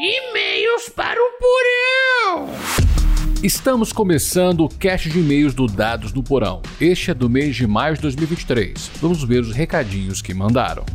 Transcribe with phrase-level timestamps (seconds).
[0.00, 2.48] E-mails para o Porão!
[3.42, 6.62] Estamos começando o cast de e-mails do Dados no Porão.
[6.80, 8.92] Este é do mês de maio de 2023.
[9.00, 10.86] Vamos ver os recadinhos que mandaram.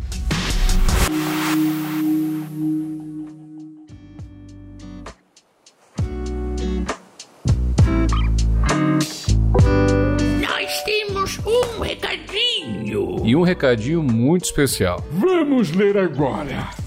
[10.39, 13.21] Nós temos um recadinho.
[13.25, 15.03] E um recadinho muito especial.
[15.11, 16.82] Vamos ler agora.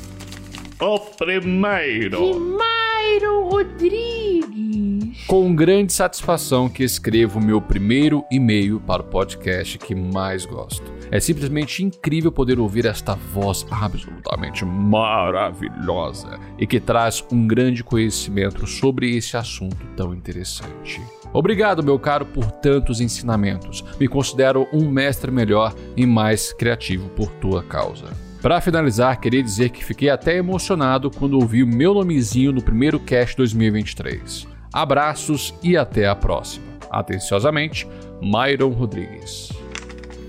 [0.78, 2.34] O primeiro.
[2.34, 5.26] De Mairo Rodrigues.
[5.26, 10.92] Com grande satisfação que escrevo meu primeiro e-mail para o podcast que mais gosto.
[11.10, 18.66] É simplesmente incrível poder ouvir esta voz absolutamente maravilhosa e que traz um grande conhecimento
[18.66, 21.00] sobre esse assunto tão interessante.
[21.32, 23.82] Obrigado, meu caro, por tantos ensinamentos.
[23.98, 28.25] Me considero um mestre melhor e mais criativo por tua causa.
[28.46, 33.00] Para finalizar, queria dizer que fiquei até emocionado quando ouvi o meu nomezinho no primeiro
[33.00, 34.46] cast 2023.
[34.72, 36.64] Abraços e até a próxima.
[36.88, 37.88] Atenciosamente,
[38.22, 39.50] Myron Rodrigues.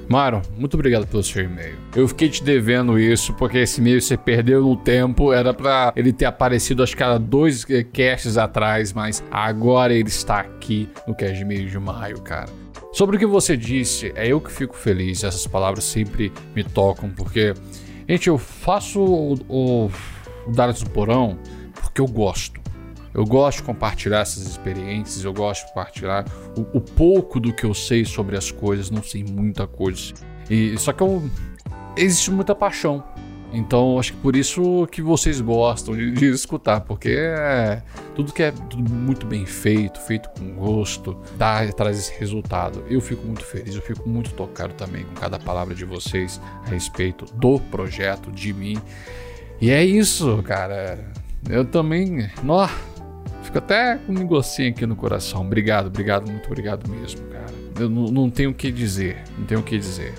[0.09, 1.77] Myron, muito obrigado pelo seu e-mail.
[1.95, 5.31] Eu fiquei te devendo isso porque esse e-mail você perdeu no tempo.
[5.31, 10.09] Era pra ele ter aparecido, acho que era dois eh, casts atrás, mas agora ele
[10.09, 12.49] está aqui no cast de e-mail de maio, cara.
[12.97, 15.23] Sobre o que você disse, é eu que fico feliz.
[15.23, 17.53] Essas palavras sempre me tocam porque,
[18.07, 19.91] gente, eu faço o, o,
[20.47, 21.37] Dados do Porão
[21.73, 22.59] porque eu gosto.
[23.13, 27.63] Eu gosto de compartilhar essas experiências, eu gosto de compartilhar o, o pouco do que
[27.63, 30.13] eu sei sobre as coisas, não sei muita coisa.
[30.49, 31.27] E só que eu,
[31.95, 33.03] existe muita paixão.
[33.51, 37.81] Então acho que por isso que vocês gostam de, de escutar, porque é,
[38.15, 42.83] tudo que é tudo muito bem feito, feito com gosto, dá, traz esse resultado.
[42.89, 46.69] Eu fico muito feliz, eu fico muito tocado também com cada palavra de vocês a
[46.69, 48.77] respeito do projeto, de mim.
[49.61, 50.99] E é isso, cara.
[51.49, 52.29] Eu também.
[52.43, 52.67] Nó,
[53.47, 55.39] Fico até com um negocinho aqui no coração.
[55.39, 57.45] Obrigado, obrigado, muito obrigado mesmo, cara.
[57.79, 60.13] Eu não, tenho o que dizer, não tenho o que dizer.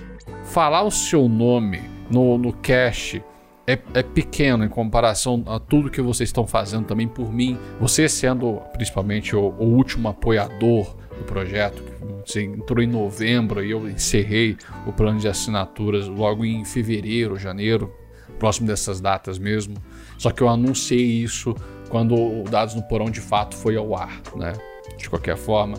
[0.44, 3.22] Falar o seu nome no, no cache
[3.66, 7.58] é, é, pequeno em comparação a tudo que vocês estão fazendo também por mim.
[7.78, 11.82] Você sendo principalmente o, o último apoiador do projeto,
[12.24, 17.92] você entrou em novembro e eu encerrei o plano de assinaturas logo em fevereiro, janeiro,
[18.38, 19.75] próximo dessas datas mesmo.
[20.16, 21.54] Só que eu anunciei isso
[21.90, 24.54] quando o Dados no Porão de fato foi ao ar, né?
[24.96, 25.78] De qualquer forma,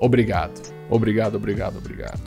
[0.00, 2.20] obrigado, obrigado, obrigado, obrigado.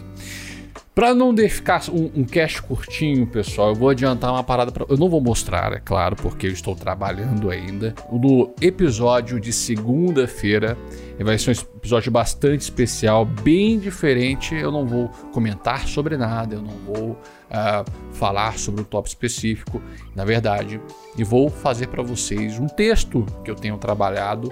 [0.99, 4.69] Para não ficar um, um cast curtinho, pessoal, eu vou adiantar uma parada.
[4.69, 4.85] Pra...
[4.89, 7.95] Eu não vou mostrar, é claro, porque eu estou trabalhando ainda.
[8.11, 10.77] No episódio de segunda-feira,
[11.17, 14.53] vai ser um episódio bastante especial, bem diferente.
[14.53, 19.81] Eu não vou comentar sobre nada, eu não vou uh, falar sobre um top específico,
[20.13, 20.81] na verdade,
[21.17, 24.51] e vou fazer para vocês um texto que eu tenho trabalhado.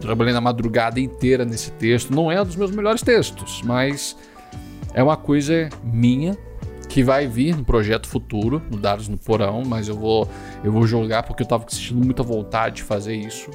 [0.00, 2.14] Trabalhei na madrugada inteira nesse texto.
[2.14, 4.16] Não é um dos meus melhores textos, mas
[4.94, 6.38] é uma coisa minha
[6.88, 10.28] que vai vir no projeto futuro, no Dados no Porão, mas eu vou
[10.62, 13.50] eu vou jogar porque eu estava sentindo muita vontade de fazer isso,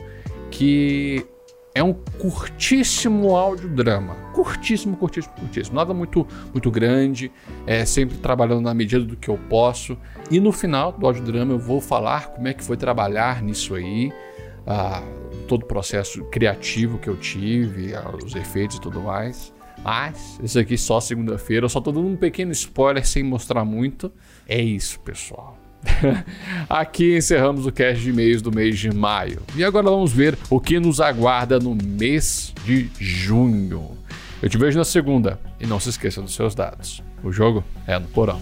[0.51, 1.25] que
[1.73, 4.16] é um curtíssimo audiodrama.
[4.33, 5.75] Curtíssimo, curtíssimo, curtíssimo.
[5.75, 7.31] Nada muito muito grande,
[7.66, 9.97] é sempre trabalhando na medida do que eu posso.
[10.29, 14.11] E no final do audiodrama eu vou falar como é que foi trabalhar nisso aí,
[14.67, 15.01] ah,
[15.47, 19.53] todo o processo criativo que eu tive, ah, os efeitos e tudo mais.
[19.84, 21.66] Mas, isso aqui só segunda-feira.
[21.66, 24.12] Eu só tô dando um pequeno spoiler sem mostrar muito.
[24.47, 25.57] É isso, pessoal.
[26.69, 29.41] Aqui encerramos o cast de e-mails do mês de maio.
[29.56, 33.97] E agora vamos ver o que nos aguarda no mês de junho.
[34.41, 37.03] Eu te vejo na segunda e não se esqueça dos seus dados.
[37.23, 38.40] O jogo é no porão.